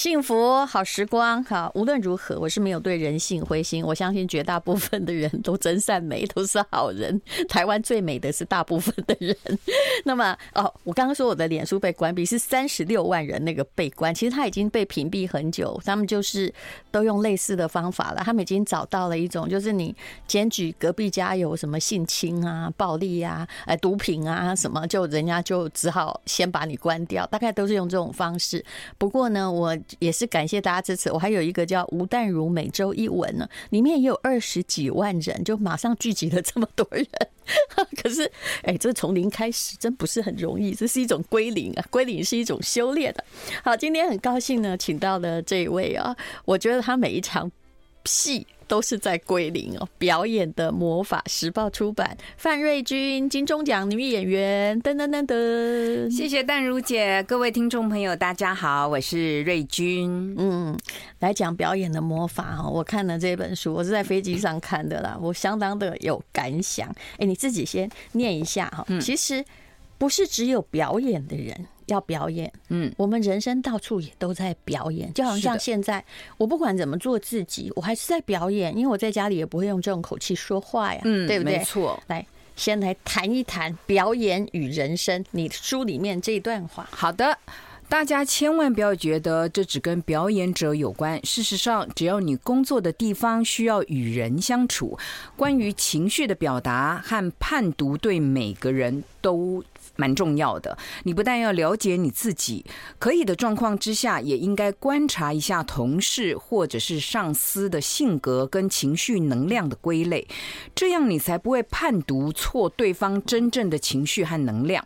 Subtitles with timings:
[0.00, 3.84] 幸福好时光，好，无论如何，我是没有对人性灰心。
[3.84, 7.20] 我相信绝大部分的人都真善美，都是好人。
[7.50, 9.36] 台湾最美的是大部分的人。
[10.06, 15.78] 那么，哦，我刚刚说我的脸书被关闭是三十六万人那个被关，其实他已经被屏蔽很久。
[15.84, 16.50] 他们就是
[16.90, 19.94] 都用类似的方法了，他们已经找到了一种，就是你
[20.26, 27.26] 检举隔壁家有什么性侵啊、暴力啊、哎毒品啊什么，就人家就只好先把你关掉。
[27.26, 28.64] 大概都是用这种方式。
[28.96, 29.76] 不过呢，我。
[29.98, 31.10] 也是感谢大家支持。
[31.10, 37.06] 我还有一个叫吴淡如每周一文呢，里面也有二十几万人，就马上聚集了这么多人。
[38.00, 38.30] 可是，
[38.62, 43.24] 哎，这从零开始真不是很容易，这是一种归零啊， 归零是一种修炼的。
[43.64, 47.50] 好，今天很高兴呢，请到了这一位啊，我觉得他每一场
[48.04, 48.46] 戏。
[48.70, 60.78] 都是在归零哦，表演的魔法，时报出版，范瑞君金钟奖女演员，噔噔噔噔，谢谢淡如姐，各位听众朋友，大家好，我是瑞君，嗯，
[61.18, 69.44] 来讲表演的魔法哦，我看了这本书，我是在飞机上看的啦，我相当的有感想，哎，你自己先念一下哈，其实
[69.98, 71.66] 不是只有表演的人。
[71.92, 76.04] 要表演，嗯，我们人生到处也都在表演，就好像现在，
[76.38, 81.58] 我不管怎么做自己，我还是在表演，因为我在家里也不会用这种口气说话呀，嗯，对不对？
[81.58, 82.02] 没错。
[82.06, 86.88] 来，先来谈一谈表演与人生，你书里面这一段话。
[86.92, 87.36] 好的，
[87.88, 94.98] 大家千万不要觉得这只跟表演者有关，事实上，只要你工作的地方需要与人相处，
[95.36, 99.64] 关于情绪的表达和判读，对每个人都。
[100.00, 102.64] 蛮重要的，你不但要了解你自己，
[102.98, 110.26] 可以的状况之下，也应该观察一下同事或者是上司的性格跟情绪能量的归类，
[110.74, 114.82] 这样你才不会判读错对方真正的情绪和能量。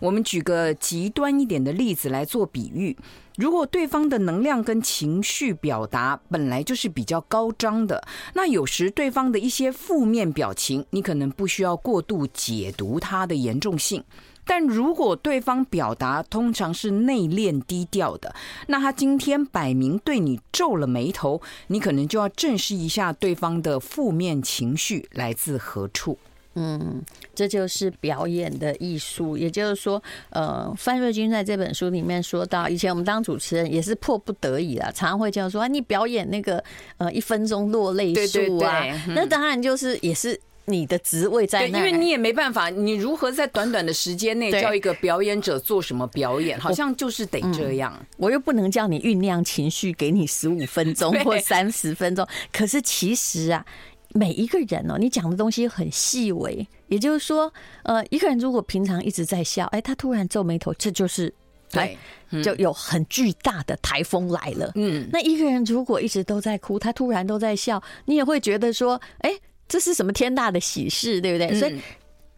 [0.00, 2.96] 我们举个极端一点的例子来做比喻，
[3.36, 8.02] 如果对方的能量跟情绪表达本来就是比较高涨的，
[8.34, 14.02] 那有时对方的一些负面表情，你可能不需要过度解读它的严重性。
[14.46, 18.32] 但如果对方表达通常是内敛低调的，
[18.68, 26.16] 那他今天摆明对你皱了眉头，你可能就要正视一下对方的负面情绪来自何处。
[26.54, 27.02] 嗯，
[27.34, 29.36] 这就是表演的艺术。
[29.36, 36.62] 也就是说，呃，范瑞君在这本书里面说到，以前我们当主持人也是迫不得已啊，常常会这样说啊，你表演那个
[36.96, 40.40] 呃一分钟落泪术啊，对对对，嗯、那当然就是也是。
[40.68, 46.58] 你的职位在那，因为你也没办法，你如何在短短的时间内叫一个表演者做什么表演？
[46.58, 47.96] 好像就是得这样。
[48.16, 52.26] 我又不能叫你酝酿情绪，给你十五分钟 或三十分钟。
[52.52, 53.64] 可是其实啊，
[54.12, 56.66] 每一个人哦，你讲的东西很细微。
[56.88, 57.52] 也就是说，
[57.84, 61.32] 呃，一个人如果平常一直在笑，哎，他突然皱眉头，这就是
[61.70, 61.96] 对，
[62.42, 64.72] 就有很巨大的台风来了。
[64.74, 69.30] 嗯，那一个人如果一直都在哭，他突然都在笑，你也会觉得说，哎。
[69.68, 71.58] 这是什么天大的喜事，对不对？
[71.58, 71.80] 所以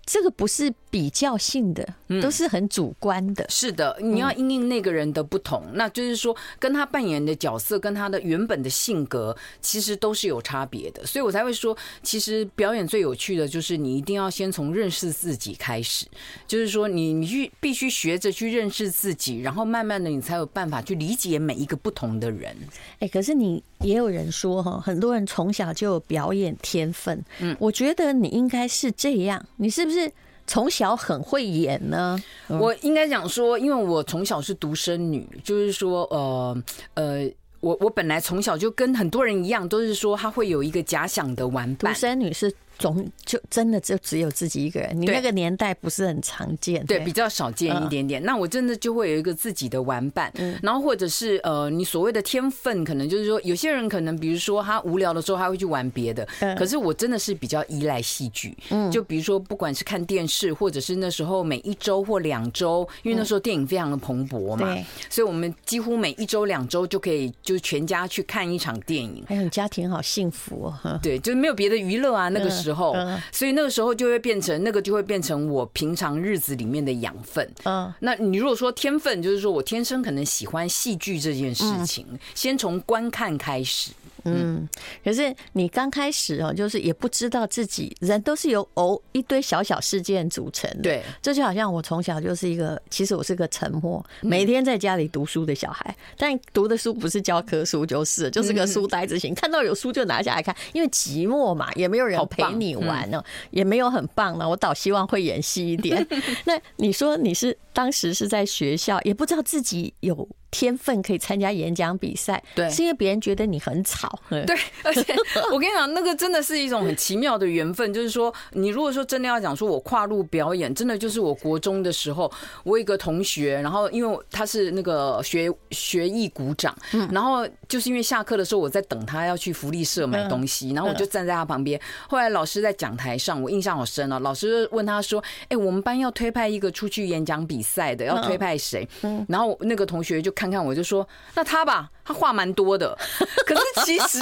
[0.06, 1.86] 这个不是比较性的，
[2.22, 3.44] 都是很主观的。
[3.50, 11.04] 是的，你要因应那个人的不同，那就是说，跟他扮演的角色，跟他的原本的性格，其实都是有差别的。
[11.04, 16.06] 所以我才会说，其实表演最有趣的就是你一定要先从认识自己开始，
[16.46, 22.56] 就是说，你你去必须学着去认识自己，然后慢慢的你才有办法去理解每一个不同的人。
[23.00, 23.62] 哎，可是你。
[23.80, 27.22] 也有人说哈，很多人从小就有表演天分。
[27.40, 30.10] 嗯，我觉得你应该是这样，你是不是
[30.46, 32.20] 从小很会演呢？
[32.48, 36.62] 我应该讲说，因为我从小是独生女，就是说，呃
[36.94, 37.30] 呃，
[37.60, 41.92] 我我本来从小就跟很多人一样，都是说他会有一个假想的玩伴。
[41.92, 42.52] 独生女是。
[42.78, 48.22] 总就真的就只有自己一个人，你那个年代不是很常见，对，比较少见一点点。
[48.22, 56.56] 那我真的就会有一个自己的玩伴，然后或者是呃，你所谓的天分，可能就是说，有些人可能比如说他无聊的时候他会去玩别的，嗯。
[56.56, 58.56] 可是我真的是比较依赖戏剧，
[58.90, 64.76] 就比如说不管是看电视，或者是那时候每一周或两周，因为那时候电影非常的蓬勃嘛，
[65.10, 69.24] 所以我们几乎每一周两周就可以就全家去看一场电影。
[69.28, 72.68] 哎，你家庭好幸福哦，对，就是没有别的娱乐啊，那个时候。
[72.68, 72.94] 之后，
[73.32, 77.50] 所以那个时候就会变成那个就会变成我平常日子里面的养分。
[77.64, 83.92] 嗯，那你如果说天分，就是说我天生可能喜欢戏剧这件事情，先从观看开始。
[84.34, 84.68] 嗯，
[85.04, 90.82] 可是你刚开始哦，就是也不知道自己人都是由哦一堆小小事件组成的。
[90.82, 95.94] 对，这就好像我从小就是一个，其实我是个沉默，每天在家里读书的小孩。
[96.16, 104.48] 但读的书不是教科书，就是就是个书呆子型，看到有书就拿下来看，因为寂寞嘛，也没有人陪你玩呢，也没有很棒呢。
[104.48, 106.06] 我倒希望会演戏一点。
[106.44, 114.18] 那你说你是当时是在学校，也不知道自己有天分可以参加演讲比赛，对，是因为别人觉得你很吵。
[114.30, 115.14] 对， 而且
[115.52, 117.92] 我跟你讲，那个真的是一种很奇妙的缘分。
[117.92, 122.32] 就是说，你如果说真的要讲说我跨入表演，真的就是我国中的时候，
[122.64, 126.74] 我有一个同学，然后因为他是那个学学艺股长，
[127.12, 131.78] 然后就是因为下课的时候我在等他要去福利社买东西，然后我就站在他旁边。
[132.08, 134.18] 后来老师在讲台上，我印象好深啊。
[134.20, 138.88] 老师问他说：“哎，我们班要推派一个出去演讲比赛的，要推派谁？”
[139.28, 140.32] 然后那个同学就。
[140.38, 142.96] 看看我就说，那他吧，他话蛮多的，
[143.44, 144.18] 可是其实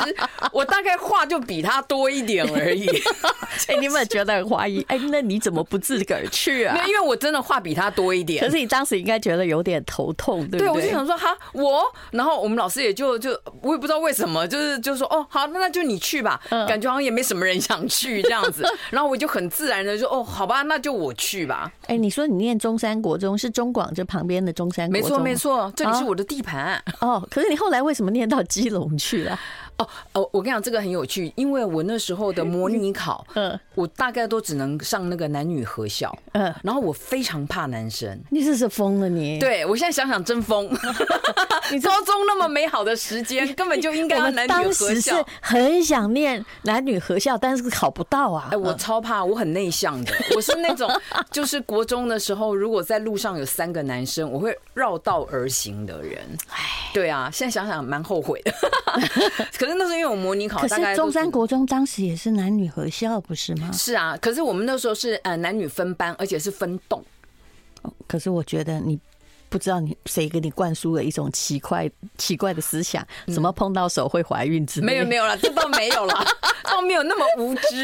[0.51, 2.89] 我大概话就比他多一点而已。
[3.69, 4.83] 哎，你有没有觉得很怀疑？
[4.89, 6.77] 哎，那你怎么不自个儿去啊？
[6.87, 8.45] 因为我真的话比他多一点。
[8.45, 10.67] 可是你当时应该觉得有点头痛，对不对？
[10.67, 13.31] 对，我就想说哈，我，然后我们老师也就就
[13.63, 16.41] 我也不知道为什么，就是就说哦，好，那那就你去吧。
[16.67, 21.71] 感觉好像也没什么人想去这样子， 然后我就很自然的说哦，好吧，那就我去吧。
[21.87, 25.09] 哎，你说你念中山国中是中广这旁边的中山国中？
[25.09, 26.07] 没错没错，这里是。
[26.07, 29.39] 我的地盘哦，可是你后来为什么念到基隆去了？
[29.79, 39.39] 哦哦，我跟你讲，这个很有趣，因为我那时候的模拟考，嗯，我大概都只能上那个男女合校，嗯，然后我非常怕男生，你这是疯了你？
[39.39, 40.65] 对，我现在想想真疯，
[41.71, 45.19] 你高中那么美好的时间，根本就应该要男女合校。
[45.19, 48.49] 是很想念男女合校，但是考不到啊！
[48.53, 50.91] 哎，我超怕，我很内向的，我是那种
[51.31, 56.17] 就是国中的时候，如果在路上有三个男生，我会绕道而行的人。
[56.49, 56.65] 哎，
[56.95, 58.53] 对啊，现在想想蛮后悔的。
[59.59, 63.71] 可是那是因为我模拟考，可是中山国中当时也是男女合校，不是吗？
[63.73, 67.05] 是啊，可是我们那时候是呃男女分班，而且是分栋。
[68.07, 68.99] 可是我觉得你。
[69.49, 74.87] 不知道你谁给你灌输了一种奇怪奇怪的思想，什么碰到手会怀孕之类？
[74.87, 76.15] 没有没有了，这倒没有了，
[76.65, 77.83] 倒没有那么无知，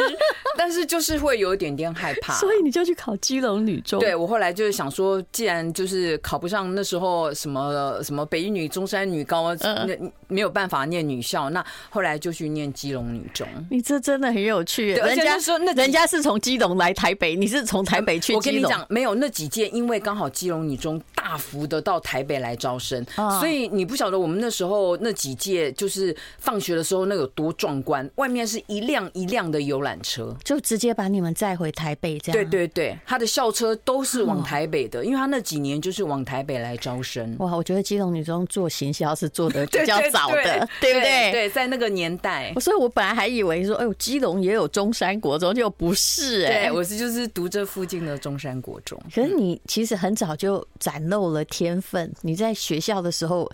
[0.57, 2.35] 但是就是会有一点点害怕。
[2.35, 4.01] 所以你就去考基隆女中？
[4.01, 9.97] 对，我后来就是想说，既然就是考不上那时候什么什么北一女、中山女高，那
[10.29, 13.47] 没有办法念女校，那后来就去念基隆女中。
[13.71, 18.39] 你这真的很有趣，人家说那人家是从基隆来台北，你是从台北去基隆？
[18.39, 21.63] 我跟你讲，没有那几届，因为刚好基隆女中大幅。
[21.63, 23.07] 福德到台北来招生，
[23.39, 32.35] 所以你不晓得我们那时候那几届就是放学的时候那有多壮观，外面是一辆一辆的游览车，就直接把你们载回台北这样。
[32.37, 37.37] 对对对，他的校车都是往台北的，因为他那几年就是往台北来招生。
[37.39, 41.31] 哇，我觉得基隆女中做行销是做的 比较早的，对 不对？
[41.31, 48.99] 对，在那个年代，所以我本来还以为说，哎呦，基隆也有中山国中，就不是哎，我是就是读这附近的中山国中。
[49.15, 53.51] 可是你其实很早就展露了天分，你在学校的时候，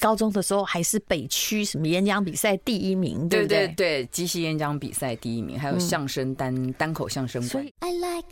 [0.00, 3.66] 高中的时候还是北区什么演讲比赛第一名，对不对？
[3.66, 7.42] 对对对，即席演讲比赛第一名，还有相声单、嗯、单口相声。
[7.42, 8.28] 所以，I like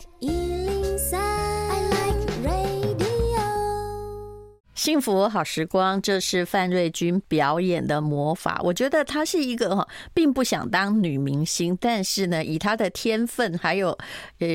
[4.77, 8.61] 幸福好时光，这是范瑞君表演的魔法。
[8.63, 13.89] 我觉得她是一个哈，并不想当女明星，但是呢，以她的天分，还有
[14.37, 14.47] 呃，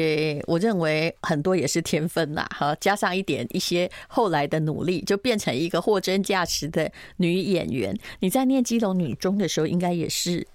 [0.47, 7.93] 我认为很多也是天分啦，哈，加上一点一些后来的努力，就变成一个货真价实的女演员。
[8.21, 10.47] 你在念基隆女中的时候，应该也是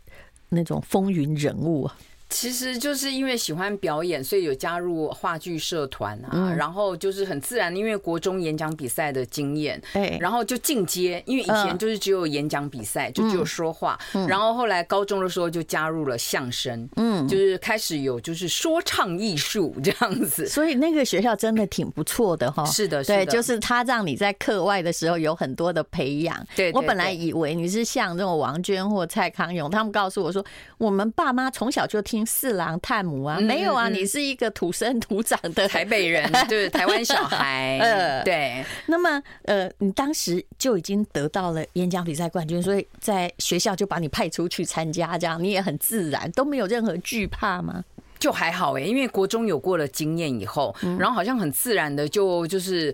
[0.47, 1.89] 那种风云人物。
[2.29, 9.81] 其实就是因为喜欢表演，所以有加入话剧社团啊，然后就是很自然，因为国中演讲比赛的经验，
[10.19, 13.97] 然后就进阶，因为以前就是只有演讲比赛，就只有说话，
[14.27, 22.65] 然后后来高中的时候就加入了相声，嗯，就是开始有就是说唱艺术这样子，所以那个学校真的挺不错的哈。
[22.65, 26.45] 是的，对，就是他让你在课外的时候有很多的培养。
[26.57, 30.43] 对，我本来以为你是像这种王娟或蔡康永，他们告诉我说，
[30.77, 32.16] 我们爸妈从小就听。
[32.25, 37.77] 四郎探母啊，没有啊，你是一个土生土长的台北人， 就是台湾小孩。
[37.81, 38.63] 呃，对。
[38.85, 47.83] 那么，呃，你当时就已经得到了演讲比赛冠军，所以在学校就把你派出去参加，这样你也很自然，都没有任何惧怕吗？
[48.19, 52.93] 就还好哎，因为国中有过了经验以后，然后好像很自然的就就是，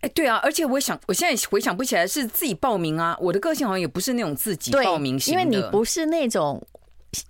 [0.00, 6.62] 哎，对啊，而且我想，我现在回想不起来是自己报名啊，我的个性好像也不是那种自己报名型的，因为你不是那种。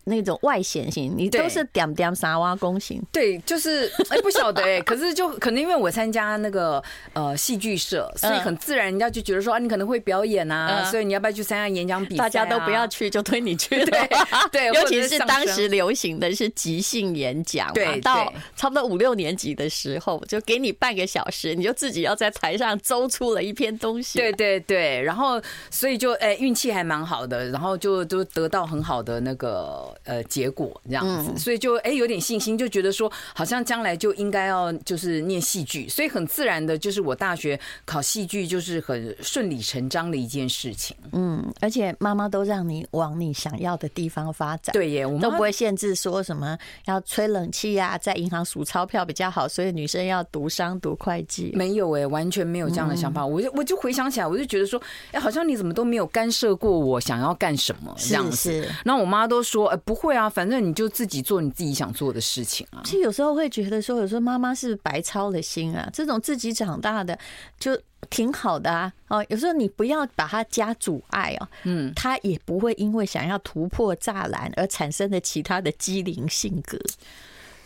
[0.05, 3.03] 那种外显型，你都是点点沙挖工型。
[3.11, 6.83] 对，就是哎，不晓得 哎，可是就可能因为我参加那个
[7.15, 12.23] 呃戏剧社，所以很自然，人家就觉得说啊，你可能会表演啊，所以你要不要去参加演讲比赛？
[12.23, 13.85] 大家都不要去，就推你去。
[13.85, 14.09] 对
[14.53, 24.19] 对， 尤其是当时流行的是即兴演讲，对，到差不多五六年级的时候，就给你半个小时，你就自己要在台上诌出了一篇东西。
[24.19, 29.72] 对对对，然后所以就哎运气还蛮好的，然后就都得到很好的那个。
[29.73, 40.97] 个呃结果这样子，所以就哎有点信心，就觉得说好像将来就应该要就是念戏剧，所以很自然的就是我大学考戏剧就是很顺理成章的一件事情。
[41.13, 53.25] 嗯，而且妈妈都让你往你想要的地方发展，对耶，我们都不会限制说什么要吹冷气呀，在银行数钞票比较好，所以女生要读商读会计，没有哎，完全没有这样的想法。
[53.25, 54.81] 我就我就回想起来，我就觉得说，
[55.13, 58.69] 哎，好像你怎么都没有干涉过我想要干什么这样子。
[58.85, 62.83] 然后我妈都说，哎，不会啊，反正你就自己做你自己想做的事情啊。
[62.85, 67.19] 其实有时候会觉得说，有时候妈妈是白操了心啊，这种自己长大的
[67.59, 67.79] 就
[68.11, 68.93] 挺好的啊。
[69.09, 76.79] 哦，有时候你不要把它加阻碍哦，嗯，他也不会因为想要突破栅栏而产生的其他的机灵性格。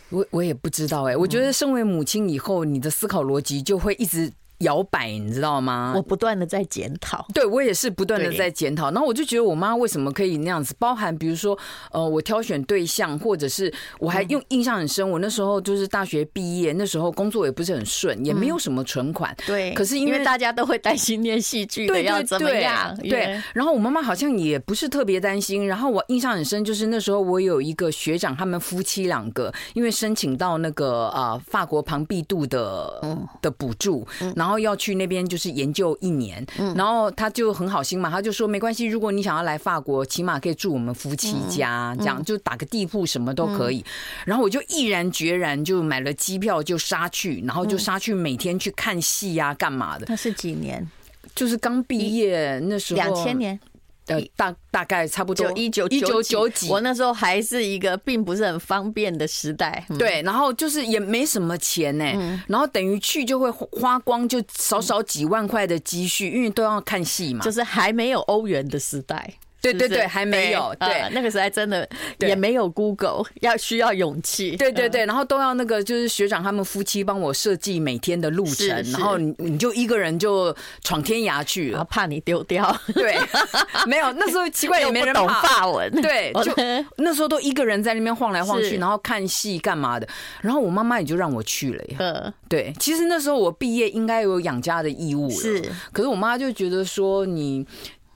[0.09, 4.31] 我我也不知道哎，我觉得身为母亲以后，你的思考逻辑就会一直。
[4.59, 5.93] 摇摆，你知道吗？
[5.95, 8.89] 我不断的在检讨，对我也是不断的在检讨。
[8.91, 10.73] 然后我就觉得我妈为什么可以那样子？
[10.79, 11.57] 包含比如说，
[11.91, 15.07] 呃，我挑选对象，或者是我还用印象很深。
[15.09, 19.35] 我那时候就是大学毕业，那时候工作也不是很顺，也没有什么存款。
[19.45, 22.95] 对，可是因为大家都会担心念戏剧的要怎么样？
[23.01, 23.41] 对。
[23.53, 25.67] 然后我妈妈好像也不是特别担心。
[25.67, 33.01] 然后我印象很深，就是那时候我有一个学长，他们夫妻两个因为申请到那个啊法国庞毕度的
[33.41, 35.17] 的补助，然后要去那边。
[35.27, 43.83] 就是研究一年，然后他就很好心嘛，他就说没关系，如果你想要来法国，起码可以住我们夫妻家，这样就打个地铺什么都可以。
[44.25, 50.05] 然后我就毅然决然就买了机票就杀去，然后就杀去每天去看戏呀，干嘛的？
[50.07, 50.87] 那是几年？
[51.35, 53.59] 就是刚毕业那时候，两千年。
[54.07, 62.05] 呃，大大概差不多一九一九九几，我那时候还是一个并不是很方便的时代，对，然后就是也没什么钱呢，
[62.47, 69.33] 然后等于去就会花光，就少少几万块的积蓄，因为都要看戏嘛，就是还没有欧元的时代。
[69.73, 70.75] 对对对，还没有。
[70.79, 71.87] 对，那个时代真的
[72.19, 74.55] 也没有 Google， 要需要勇气。
[74.57, 82.75] 对对对，然后都要那个，就是学长他们夫妻帮我设计每天的路程，然后你你就一个人就闯天涯去了，怕你丢掉。
[82.93, 83.17] 对，
[83.85, 85.89] 没有，那时候奇怪也没人懂法文。
[86.01, 86.51] 对，就
[86.97, 90.07] 那时候都一个人在那边晃来晃去，然后看戏干嘛的。
[90.41, 91.83] 然后我妈妈也就让我去了。
[91.99, 97.65] 嗯，对，其实那时候我毕业应该有养家的义务了，是，可是我妈就觉得说你。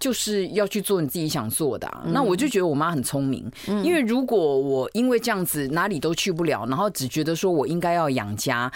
[0.02, 3.50] 就是要去做你自己想做的，啊，那我就觉得我妈很聪明，
[3.84, 8.70] 因为如果我因为这样子哪里都去不了，然后只觉得说我应该要养家。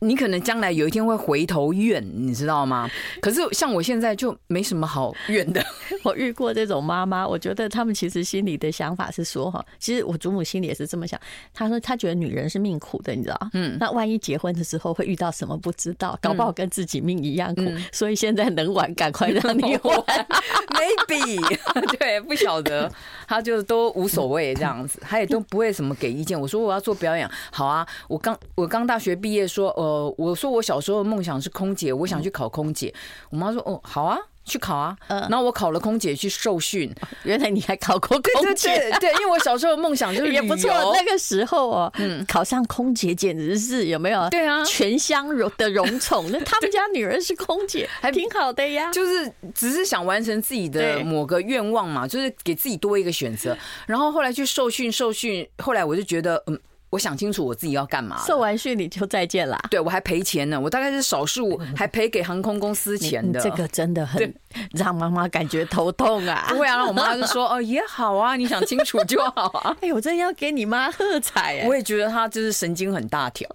[0.00, 2.88] 你可能将来有一天会回头怨，你知道吗？
[3.20, 5.64] 可是像我现在就没什么好怨的。
[6.04, 11.18] 我遇过这种妈妈，我觉得他们其实心里的想法是说哈，其实我祖母心里也是这么想。
[11.54, 13.48] 她说她觉得女人是命苦的，你知道？
[13.54, 13.76] 嗯。
[13.80, 17.62] 那万一结婚的时候会遇到什么不知道，搞不好跟自己命一样苦。
[17.62, 20.04] 嗯、所以现在能玩赶快让你玩，
[20.76, 22.90] maybe 对，不晓得，
[23.26, 26.38] 他就都无所谓这样子，他也都不会什么给意见。
[26.38, 29.95] 我说我要做表演，好啊，我刚我刚大学毕业说，呃。
[29.96, 32.92] 呃，我说我小时候的梦想是空姐，我想去考空姐。
[33.30, 36.92] 我妈说：“哦，好啊，去考啊。”嗯，然后我考了空姐去受训。
[37.24, 38.68] 原来你还考过空姐？
[38.76, 40.70] 对对对，因为我小时候的梦想就是 也不错。
[40.94, 44.28] 那个时候哦，嗯，考上空姐简直是有没有？
[44.30, 46.30] 对啊，全乡荣的荣宠。
[46.30, 48.90] 那他们家女儿是空姐， 还挺好的呀。
[48.92, 53.56] 就是只是想完成自己的某个愿望嘛，就是给自己多一个选择。
[53.86, 56.58] 然后后来去受训，受训，后来我就觉得，嗯。
[56.90, 58.22] 我想清楚我自己要干嘛。
[58.26, 59.58] 受完训你就再见啦。
[59.70, 63.40] 对，我还赔钱呢，我大概是少数还赔给航空公司钱的。
[63.40, 64.34] 这个真的很
[64.72, 66.46] 让妈妈感觉头痛啊！
[66.50, 71.68] 不会啊，我妈就说：“哦，也好啊，你想清楚就好啊。”哎，我真要给你妈喝彩哎！
[71.68, 73.46] 我也觉得她就是神经很大条。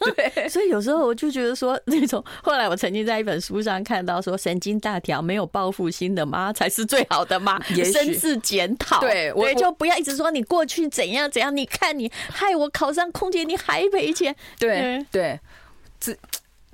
[0.00, 7.60] 对，所以有时候我就觉得说，那种后来我曾经在一本书上看到说，神经大条、没有报复心的妈才是最好的妈。
[7.76, 12.64] 也深自检讨，对，我就不要一直说你过去怎样怎样，你看你害我。
[12.64, 14.34] 我考上空姐，你还赔钱？
[14.58, 15.38] 对对，
[16.00, 16.16] 这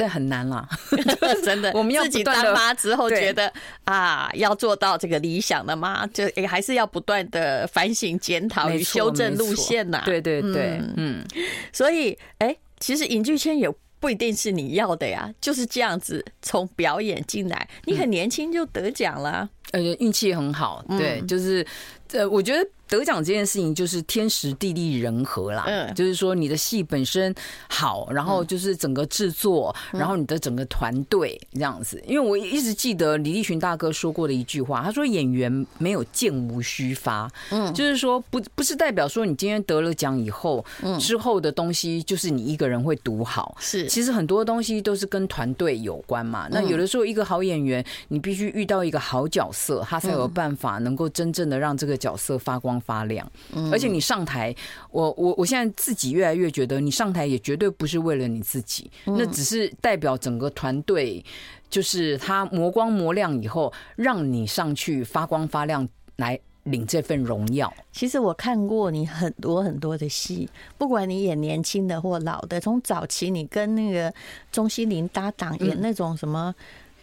[0.01, 0.67] 但很难啦，
[1.45, 1.71] 真的。
[1.77, 3.53] 我们要自己当妈之后，觉得
[3.85, 10.01] 啊，要做到这个理想的妈，就也还是要不断的反省、检讨与修正路线呐。
[10.07, 11.23] 对对对，嗯。
[11.71, 20.85] 所以，哎，其实影剧圈也不一定是你要的呀，就是这样子从表演进来，你很年轻就得奖了，呃，运气很好。
[20.89, 21.67] 对，就是
[22.13, 22.69] 呃，我觉得。
[22.91, 27.33] 得奖这件事情就是天时地利人和啦，嗯，就是说你的戏本身
[27.69, 32.03] 好，然后就是整个制作，然后你的整个团队这样子。
[32.05, 46.49] 因为我一直记得李立群大哥说过的一句话，他说演员没有箭无虚发，嗯，就是说不不是代表说你今天得了奖以后，嗯，之后的东西就是你一个人会读好，是，其实很多东西都是跟团队有关嘛。
[46.51, 53.31] 那有的时候一个好演员，你必须遇到一个好角色，他才有办法能够真正的让这个角色发光发亮。
[53.73, 54.55] 而且你上台，
[54.91, 61.25] 我我我现在自己越来越觉得，你上台也绝对不是为了你自己，那只是代表整个团队，
[61.69, 66.41] 就是他磨光磨亮以后，让你上去发光发亮来。
[66.65, 67.73] 领这份荣耀。
[67.91, 74.13] 其实我看过你很多很多的戏，不管你演年轻的或老的，从早期你跟那个
[74.53, 76.55] 钟欣凌搭档演那种什么，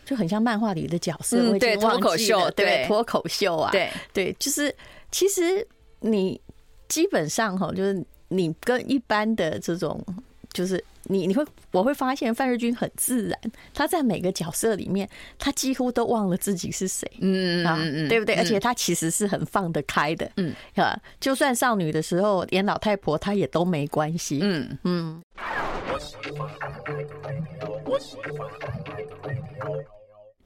[0.07, 3.91] 就很像漫画里的角色，嗯，对，脱口秀，对，脱口秀啊，对。
[4.13, 4.73] 对，就是
[5.11, 5.67] 其实
[5.99, 6.39] 你
[6.87, 10.01] 基本上哈，就是你跟一般的这种，
[10.53, 10.81] 就是。
[11.09, 13.39] 你你会我会发现范瑞军很自然，
[13.73, 15.09] 他在每个角色里面，
[15.39, 17.77] 他几乎都忘了自己是谁，嗯啊，
[18.09, 18.35] 对不对？
[18.35, 20.53] 而且他其实是很放得开的，嗯。
[20.75, 24.77] 啊，就算少女的时候演老太婆，他也都没关系，嗯。
[24.83, 25.23] 嗯。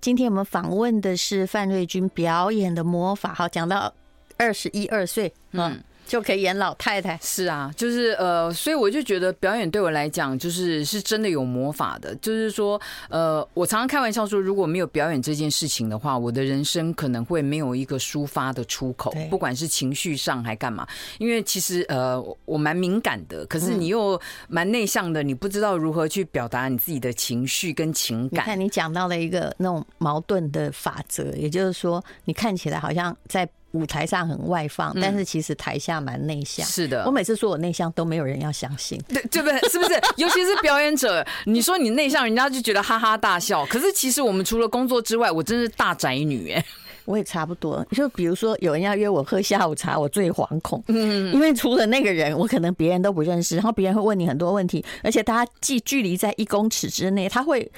[0.01, 3.93] 今天我们访问的是范瑞军表演的魔法，好，讲到
[4.35, 5.79] 二十一二岁，嗯。
[6.11, 12.13] 就可以演老太太，是啊，就是呃，所以我就觉得表演对我来讲，就是是真的有魔法的。
[12.15, 12.77] 就是说，
[13.09, 20.85] 呃，我常常开玩笑说，如果没有表演这件事情的话，我的人生可能会没有一个抒发的出口，不管是情绪上还干嘛。
[21.17, 28.43] 因为其实呃，我蛮敏感的，可是你又蛮内向的，你不知道如何去表达你自己的情绪跟情感。
[28.43, 33.47] 你看，你讲到了一个那种矛盾的法则，也就是说，你看起来好像在。
[33.71, 36.65] 舞台上很外放，但是其实台下蛮内向。
[36.65, 39.01] 是的，我每次说我内向，都没有人要相信。
[39.07, 39.59] 对， 对不对？
[39.69, 39.99] 是不是？
[40.17, 43.65] 尤其是表演者，你说你内向，人家就觉得哈哈大笑。
[43.65, 46.63] 可是其实我们除了工作之外，我真是大宅女哎。
[47.05, 47.83] 我也差不多。
[47.91, 50.81] 就比如说有人要约我喝下午茶，我最惶恐。
[50.87, 57.69] 嗯，因为除了那个人，我可能别人都不认识，然后别人会问你很多问题，而且大家距距离在一公尺之内，他会。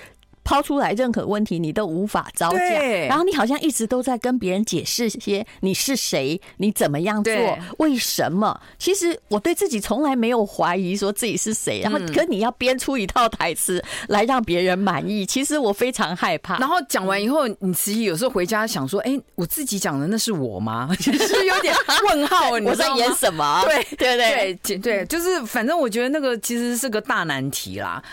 [0.43, 2.59] 抛出来任何问题，你都无法招架，
[3.07, 7.33] 然后你好像一直都在跟别人解释些你是谁，你怎么样做，
[7.77, 8.59] 为什么？
[8.77, 16.57] 其实我对自己从来没有怀疑说自己是谁，然后跟你要编出一套台词来让别人满意，其实我非常害怕。
[16.57, 20.89] 然后讲完以后，你其实有时候回家想说，哎，我自己讲的那是我吗？
[21.00, 21.73] 其实有点
[22.09, 23.63] 问号，我在演什么？
[23.65, 28.03] 对对对对对，就是反正我觉得那个其实是个大难题啦。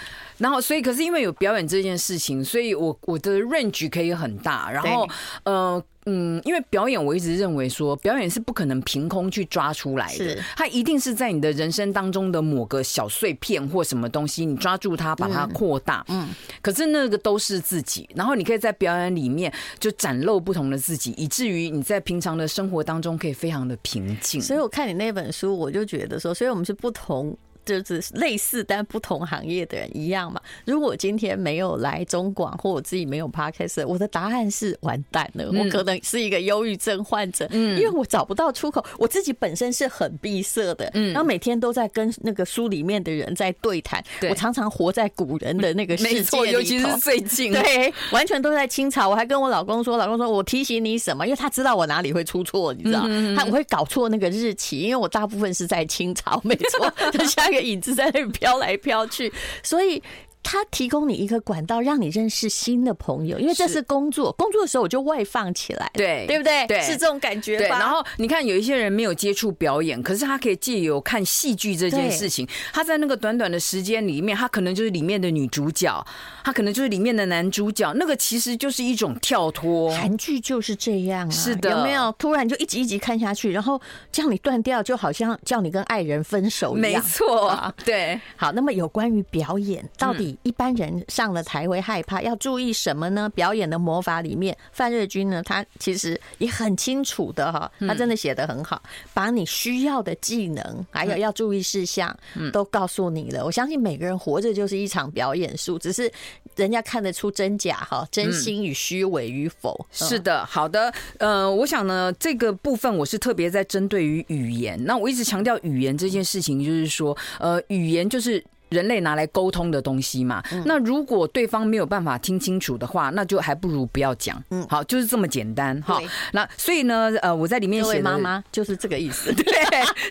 [0.41, 4.73] 然后，所以可是因为有表演这件事情，所以我我的 range 可以很大。
[4.73, 5.07] 然后，
[5.45, 16.03] 呃，嗯，因为表演，我一直认为说，表演是不可能凭空去抓出来的，它一定是在你的人生当中的某个小碎片或什么东西，你抓住它，把它扩大。
[16.09, 16.27] 嗯。
[16.63, 24.41] 可是那个都是自己，然后你可以在表演里面就展露不同的自己，以至于你在平常的生活当中可以非常的平静。
[24.41, 27.37] 所以我看你那本书，我就觉得说，所以我们是不同。
[27.83, 30.41] 就是类似但不同行业的人一样嘛。
[30.65, 35.51] 如果今天没有来中广，或我自己没有 Podcast，我的答案是完蛋了。
[35.53, 38.85] 我可能是一个忧郁症患者，嗯，因为我找不到出口。
[38.99, 44.03] 我自己本身是很闭塞的，嗯，然后每天都在跟那个书里面的人在对谈。
[44.29, 49.09] 我常常活在古人的那个世界里头，尤其是最近，对，完全都在清朝。
[49.09, 51.27] 我还跟我老公说，老公说我提醒你什么？
[51.27, 53.03] 因为他知道我哪里会出错，你知道，
[53.37, 60.03] 他我会搞错那个日期，因为我大部分是在清朝，没错， 就像一个影子在那里飘来飘去，所以。
[60.43, 64.33] 他提供你一个管道，让你认识新的朋友，因为这是工作。
[64.33, 66.67] 工作的时候我就外放起来，对对不对？
[66.67, 67.79] 对，是这种感觉吧。
[67.79, 76.05] 然后你看，有一些人没有接触表演，可是他可以借由看戏剧这件事情，他在那个短短的时间里面，他可能就是里面的女主角，
[76.43, 77.93] 他可能就是里面的男主角。
[77.95, 79.91] 那个其实就是一种跳脱。
[79.91, 82.11] 韩剧就是这样啊，是的，有没有？
[82.19, 86.93] 突然就一集一集看下去，然后叫你断掉，就好像叫你跟爱人分手一样。
[86.93, 88.21] 没错，对。
[88.37, 93.29] 好，那么有关于表演，到底一般人上了台会害怕，要注意什么呢？
[93.31, 98.83] 表演的魔法里面，范瑞军呢，他其实也很清楚的哈，他真的写的很好，
[99.15, 102.15] 把你需要的技能还有要注意事项
[102.53, 103.45] 都告诉你了。
[103.45, 106.11] 我相信每个人活着就是一场表演术，只是
[106.57, 109.87] 人家看得出真假哈，真心与虚伪与否。
[109.93, 114.83] 是的，好的，呃，我想呢，这个部分我是特别在针对于语言。
[114.85, 118.43] 那我一直强调语言这件事情，就是说，呃，语言就是。
[118.71, 124.43] 人类拿来沟通的东西嘛，那如果对方没有办法听清楚的话，那就还不如不要讲。
[124.51, 126.01] 嗯，好，就是这么简单哈。
[126.33, 129.33] 那所以呢，呃，我在里面写妈妈就是这个意思。
[129.35, 129.45] 对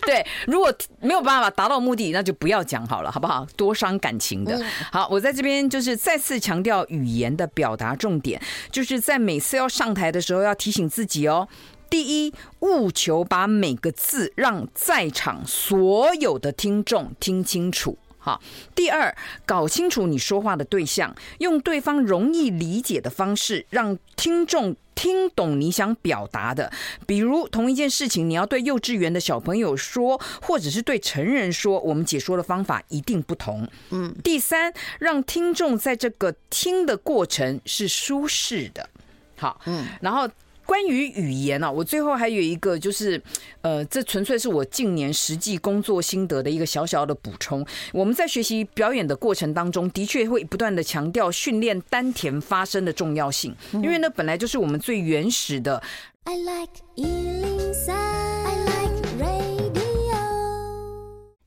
[0.06, 3.46] 对，如果没有办法达到目的，那就不要讲好了，好不好？
[3.56, 4.62] 多伤感情的。
[4.92, 11.48] 好，我在这边就是再次强调语言的表达重点，就是在每次要上台的时候要提醒自己哦。
[11.88, 17.98] 第一，务求把每个字让在场所有的听众听清楚。
[18.22, 18.40] 好，
[18.74, 26.70] 第二，搞清楚你说话的对象，用对方容易理解的方式，让听众听懂你想表达的。
[27.06, 33.66] 比如同一件事情，你要对幼稚园的小朋友说，或者是对成人说，我们解说的方法一定不同。
[33.88, 38.90] 嗯，第三，让听众在这个听的过程是舒适的。
[39.36, 40.28] 好，嗯，然后。
[40.70, 43.20] 关于语言啊，我最后还有一个就是，
[43.60, 47.66] 呃，这纯粹是我近年实际工作心得的一个小小的补充。
[47.92, 55.82] 我们在学习表演的过程当中，的确会不断的强调训练丹田发声的重要性，因为呢本来就是我们最原始的。
[56.22, 59.80] I like 103, I like radio.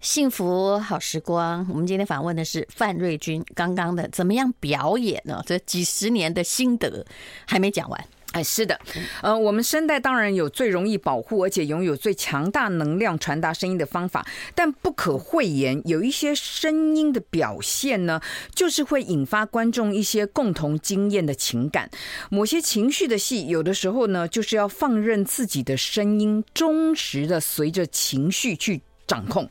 [0.01, 5.41] 幸福好时光，我们今天访问的是范瑞军，刚刚的怎么样表演呢？
[5.45, 7.05] 这几十年的心得
[7.47, 8.05] 还没讲完。
[8.33, 8.79] 哎，是的，
[9.21, 18.19] 呃，我们声带当然有最容易保护，而且拥有最强大能量传达声音的方法，但不可讳言，有一些声音的表现呢，
[18.55, 21.89] 就是会引发观众一些共同经验的情感。
[22.31, 29.47] 某些情绪的戏，有的时候呢，就是要放任自己的声音忠实的随着情绪去掌控。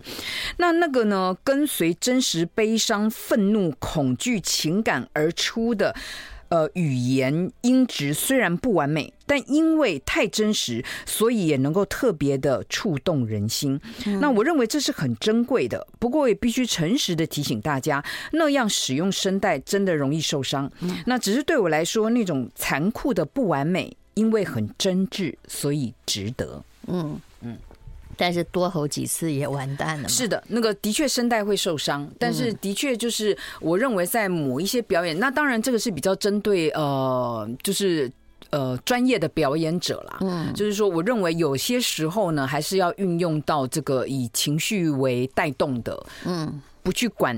[0.56, 5.94] 那那个呢，跟随真实悲伤、愤怒、恐惧情感而出的。
[6.52, 13.80] 呃，语言音质虽然不完美，但因为太真实，所以也能够特别的触动人心。
[14.04, 14.20] 嗯。
[14.20, 15.86] 那我认为这是很珍贵的。
[15.98, 20.70] 不过也必须诚实的提醒大家，那样使用声带真的容易受伤。
[21.06, 26.62] 那只是对我来说，那种残酷的不完美，因为很真挚，所以值得。
[26.86, 27.56] 嗯嗯。
[28.16, 30.08] 但是多吼几次也完蛋了。
[30.08, 38.10] 是的，那个的确声带会受伤，但是的确就是我认为在某一些表演，那当然这个是比较针对呃，就是
[38.50, 40.18] 呃专业的表演者啦。
[40.20, 47.36] 嗯，就是说我认为有些时候呢，还是要运用到这个以情绪为带动的，嗯，不去管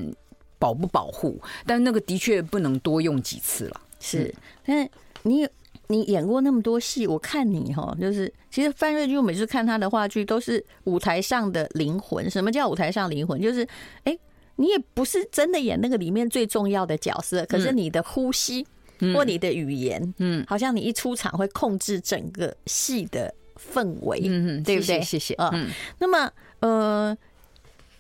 [0.59, 3.81] 保不保护，但那个的确不能多用几次了。
[4.01, 4.35] 是，
[4.67, 4.89] 但
[5.23, 5.49] 你。
[5.89, 12.31] 你演过那么多戏，我看你哈，就是其实范瑞军，我每次看他的话剧都是舞台上的灵魂。
[12.31, 13.39] 什么叫舞台上灵魂？
[13.41, 13.69] 就是
[14.05, 14.19] 哎，
[14.57, 18.67] 你也不是真的演那个里面最重要的角色，可是你的呼吸
[19.15, 25.03] 或你的语言，嗯，好像你一出场会控制整个戏的氛围，嗯嗯，对不对？
[25.03, 25.51] 谢谢啊。
[25.53, 25.69] 嗯，
[25.99, 27.17] 那么呃，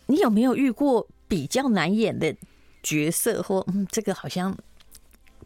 [0.07, 2.35] 你有没有遇过比较难演的
[2.83, 4.57] 角色，或嗯，这个好像？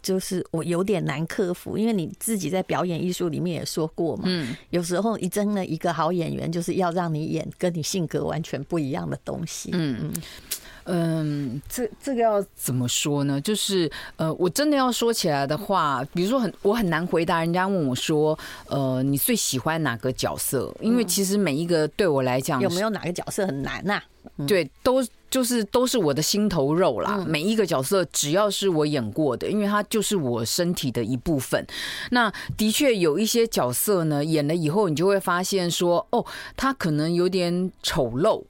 [0.08, 10.12] 就是我有点难克服，因为你自己在表演艺术里面也说过嘛，嗯，有时候你真的一个好演员，就是要让你演跟你性格完全不一样的东西，嗯嗯
[10.90, 13.38] 嗯，这这个要怎么说呢？
[13.38, 20.74] 就是呃，我真的要说起来的话，比如说很我很难回答人家问我说，呃，你最喜欢哪个角色？
[20.80, 24.00] 因为其实每一个对我来讲，有没有哪个角色很难呐？
[24.46, 25.04] 对，都。
[25.30, 31.66] 就是都是我的心头肉啦，每一个角色只要是我演过的，因为它就是我身体的一部分。
[32.10, 36.24] 那的确有一些角色呢，演了以后你就会发现说，哦，
[36.56, 38.44] 他可能有点丑陋，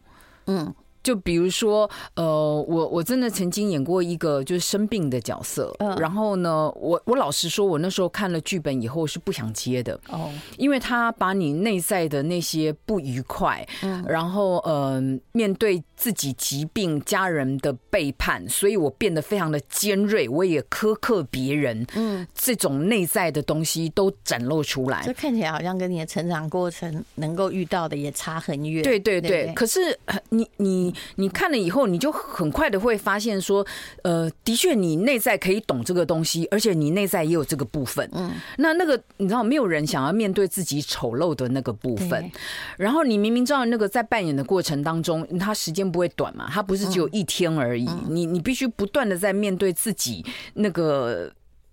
[0.47, 0.75] 嗯。
[1.01, 9.99] 就比如说，呃，我我真的曾经演过一个就是生病的角色，然后呢，我我老实说，我那时候看了剧本以后是不想接的。
[10.11, 15.01] 哦，因为他把你内在的那些不愉快，嗯，然后呃，
[15.33, 30.95] 面对自己疾病、家人的背叛，所以我变得非常的尖锐，我也苛刻别人，嗯，这种内在的东西都展露出来，这看起来好像跟你的成长过程能够遇到的也差很远，对对对，可是你你。
[31.17, 33.67] 你看了以后，你就很快的会发现说，
[34.03, 38.09] 呃，的确你内在可以懂这个东西，而且你内在也有这个部分。
[38.13, 42.31] 嗯，那那个你知道，没有人想要面对自己丑陋的那个部分。
[42.77, 47.89] 然后你明明知道那个在扮演的过程当中，他时间不会短嘛，它不是只有一天而已。
[48.09, 50.25] 你你必须不断的在面对自己
[50.55, 51.33] 那个。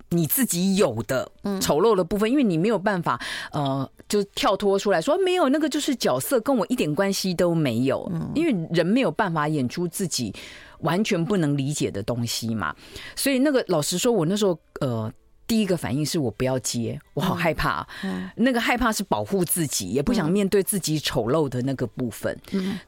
[0.10, 3.20] 你自己有的丑陋的部分，因为你没有办法，
[3.52, 8.10] 呃，就跳脱出来说没有那个就是角色，跟我一点关系都没有。
[8.36, 10.32] 因为人没有办法演出自己
[10.82, 12.74] 完全不能理解的东西嘛。
[13.16, 15.12] 所以那个老实说，我那时候呃。
[15.48, 17.88] 第一个反应是我不要接，我好害怕。
[18.36, 22.36] 那个害怕是保护自己，也不想面对自己丑陋的那个部分。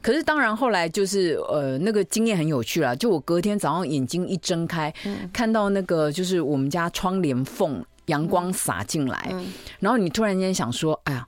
[0.02, 2.96] 可是当然后来就是呃，那个经验很有趣了。
[2.96, 4.92] 就我隔天早上眼睛一睁开，
[5.32, 9.34] 看到那个就是我们家窗帘缝阳光洒进来，
[9.78, 11.26] 然后你突然间想说，哎呀。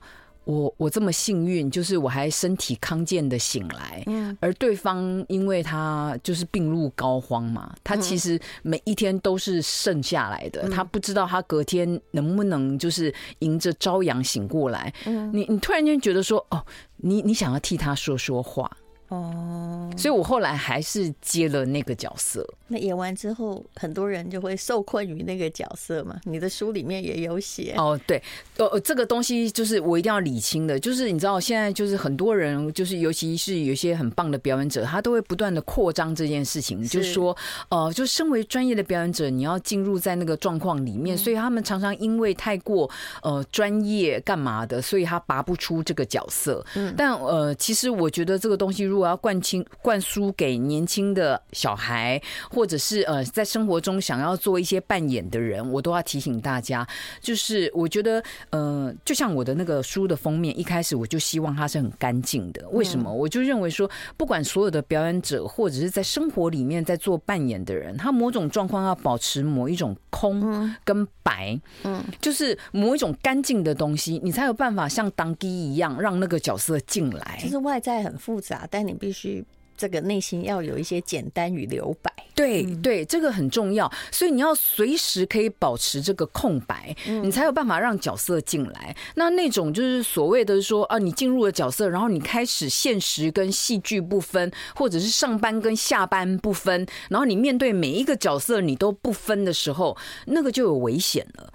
[0.51, 16.65] 我我这么幸运，就是我还身体康健的醒来，嗯，而对方因为他就是病入膏肓嘛，他其实每一天都是剩下来的，他不知道他隔天能不能就是迎着朝阳醒过来，嗯，你你突然间觉得说，哦，
[16.97, 18.69] 你你想要替他说说话。
[19.11, 22.47] 哦，所以我后来还是接了那个角色。
[22.69, 26.17] 那演完之后，很多人就会受困于那个角色嘛。
[26.23, 28.23] 你的书里面也有写哦，对，
[28.55, 37.35] 呃，这个东西就是我一定要理清的，就是你知道现在就是很多人，就是尤其是有些很棒的表演者，他都会不断的扩张这件事情，就是说，
[37.67, 42.89] 呃，就身为专业的表演者，你要进入在那个状况里面，所以他们常常因为太过
[43.23, 46.65] 呃专业干嘛的，所以他拔不出这个角色。
[46.75, 56.87] 嗯，但呃，其实我觉得这个东西如果要灌清灌输给年轻的小孩，或者是呃，在生活中想要做一些扮演的人，我都要提醒大家，
[57.19, 62.67] 就是我觉得呃，就像我的那个书的封面，一开始我就希望它是很干净的。
[62.69, 63.11] 为什么？
[63.11, 77.37] 我就认为说，不管所有的表演者，或者是在生活里面在做扮演的人，他某种状况要保持某一种空跟白，嗯，就是某一种干净的东西，你才有办法像当机一样让那个角色进来。
[77.39, 79.43] 其实外在很复杂，但你必须。
[79.77, 83.91] 这个内心要有一些简单与留白，对对，这个很重要。
[84.11, 88.95] 所以你要随时可以保持这个空白，你才有办法让角色进来。
[89.15, 101.51] 那那种就是所谓的说啊，你进入了角色，然后你开始现实跟戏剧不分，或者是上班跟下班不分，然后你面对每一个角色你都不分的时候，那个就有危险了。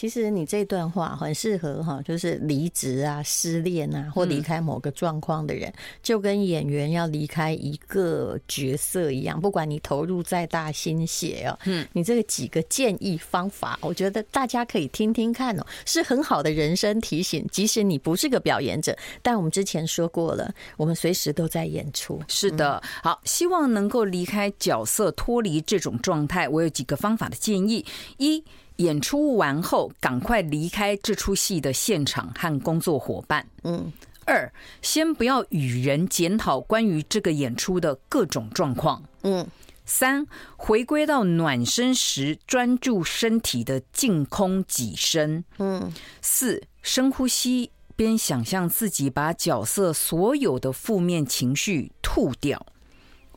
[0.00, 5.70] 其实你这段话很适合哈，就是离职啊、失恋啊，或离开某个状况的人，
[6.02, 9.38] 就跟演员要离开一个角色一样。
[9.38, 17.46] 不管你投入再大心血哦，嗯，你这个几个建议方法，我觉得大家可以听听看哦，是很好的人生提醒。
[17.52, 22.18] 即使你不是个表演者，但我们之前说过了，我们随时都在演出。
[22.26, 26.48] 是的，好，希望能够离开角色，脱离这种状态。
[26.48, 27.84] 我有几个方法的建议：
[28.16, 28.42] 一。
[28.80, 33.46] 演出完后，赶快离开这出戏的现场和工作伙伴。
[33.62, 33.92] 嗯，
[34.24, 39.02] 二，先不要与人检讨关于这个演出的各种状况。
[39.22, 39.46] 嗯，
[39.84, 45.44] 三，回归到暖身时，专注身体的净空己身。
[45.58, 52.64] 嗯，四，深呼吸，边想象自己把角色所有的负面情绪吐掉。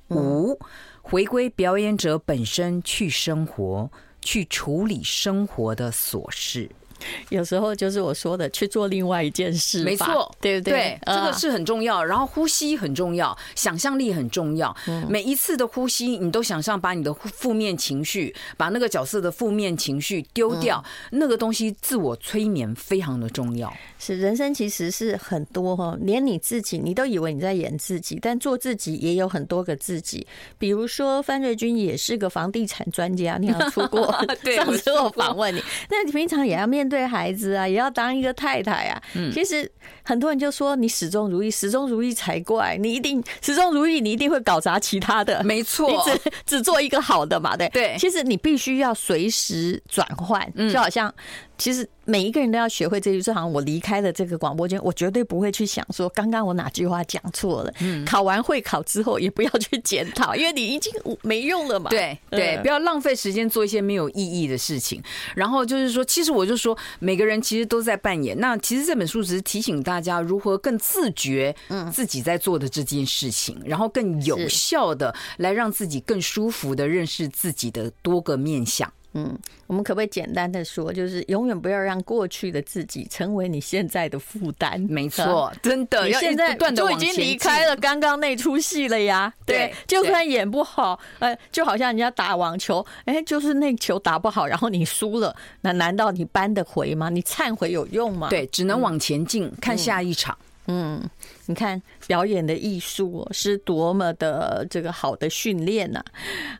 [0.07, 0.57] 五，
[1.01, 3.91] 回归表演者本身去生活。
[4.23, 6.69] 去处理生活的琐事。
[7.29, 10.73] 有时候就是我说的去做另外一件事，没错，对不对？
[10.73, 12.03] 对，这个是很重要。
[12.03, 14.75] 然后呼吸很重要，想象力很重要。
[15.07, 20.83] 每一次的呼吸，你都想象把你的负面情绪，把那个角色的负面情绪丢掉。
[21.11, 23.71] 那个东西自我催眠非常的重要。
[23.99, 30.25] 是，人生其实是很多哈，连你自己你都以为你在演自己，但做自己也有很多个自己。
[30.57, 34.11] 比如说范瑞军也是个房地产专家，你有出过，
[34.55, 36.92] 上次我访问你，那你平常也要面对。
[36.93, 39.01] 对孩子啊，也要当一个太太啊。
[39.15, 39.69] 嗯，其实
[40.03, 42.77] 很多人就说你始终如一，始终如一才怪。
[42.79, 45.43] 你一定始终如一，你一定会搞砸其他的。
[45.43, 47.95] 没错，你只只做一个好的嘛，对对。
[47.97, 51.11] 其实你必须要随时转换，就好像。
[51.57, 57.73] 其实每一个人都要学会这句，就好像我离开了这个广播间，我绝对不会去想说刚刚我哪句话讲错了。
[57.79, 61.89] 嗯，考完会考之后也不要去检讨，因为你已经没用了嘛。
[61.89, 65.01] 对对，不要浪费时间做一些没有意义的事情。
[65.35, 68.37] 然后就是说，其实我就说，每个人其实都在扮演。
[68.39, 78.91] 那其实这本书只是提醒大家如何更自觉，嗯，自己在做的这件事情，然后更有效的来让自己更舒服的认识自己的多个面向。
[79.15, 84.79] 嗯，我们可不可以简单的说，就是永远不要让过去的自己成为你现在的负担？
[84.89, 89.31] 没错，真的，你现在就已经离开了刚刚那出戏了呀。
[89.45, 97.09] 对，就算演不好，呃，就好像人家打网球，哎，就是那球打不好，然后你输了，那难道你扳得回吗？
[97.09, 98.29] 你忏悔有用吗？
[98.29, 100.35] 对，只能往前进，看下一场。
[100.65, 100.99] 嗯，
[101.45, 106.03] 你看表演的艺术是多么的这个好的训练呐。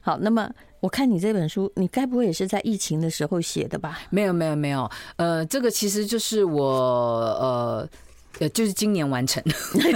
[0.01, 0.47] 好，那么。
[0.83, 4.01] 我看你这本书，你该不会也是在疫情的时候写的吧？
[4.09, 4.91] 没有，没有，没有。
[5.15, 6.61] 呃，这个其实就是我
[7.39, 7.89] 呃。
[8.39, 9.41] 呃，就是今年完成。
[9.73, 9.93] 对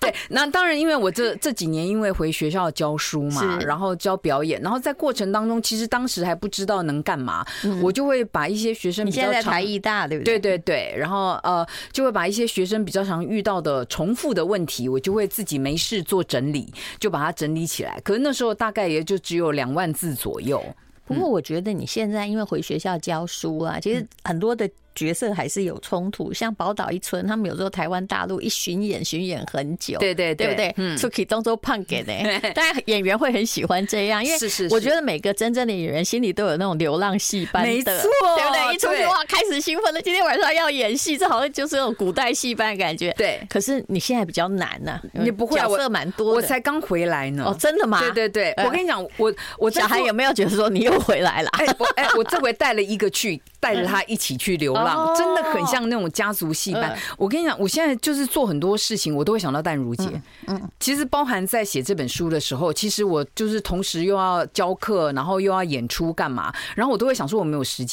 [0.00, 7.44] 对，那当然，因为我这这几年因为回学校教书嘛，然后教表演，然后在过程当中，其实当时还不知道能干嘛，
[7.82, 10.38] 我就会把一些学生比较常，你现在在台艺大对不对？
[10.38, 17.98] 对对对，然后呃，就会把一些学生比较常遇到的重复的问题，我就会自己没事做整理，就把它整理起来。
[18.04, 20.62] 可是那时候大概也就只有两万字左右。
[21.06, 24.68] 不过我觉得你现在因为回学校教书啊，其实很多的。
[25.00, 26.32] 角色还是有冲突。
[26.32, 30.74] 像宝岛一村，他们有时候台湾大陆一巡演，巡演很久，对对对不对？
[30.76, 32.12] 嗯，出去动作胖给的，
[32.54, 34.38] 当然演员会很喜欢这样，因为
[34.70, 37.92] 我觉得每个真正的演员心里都有那种流浪戏班的，没错，
[38.36, 38.74] 对不对？
[38.74, 43.12] 一出去哇，开始兴奋了，今天晚上要演戏，这好像就是那种古代戏班的感觉。
[43.16, 47.44] 对，可是你现在比较难呢，你不会角色蛮多，我才刚回来呢。
[47.46, 48.00] 哦，真的吗？
[48.00, 51.48] 对对对，我跟你讲，我我小孩有没有觉得说你又回来了？
[51.52, 56.98] 哎，我哎，我这回带了一个去，带着他一起去流浪，真的很像那种家族戏班。
[57.16, 60.10] 我跟你讲，我现在就是做很多事情，我都会想到淡如姐。
[60.46, 67.90] 嗯，其实包含在写这本书的时候，其实我就是同时又要教课，然后又要演出干嘛，然后我都会想说我没有时间。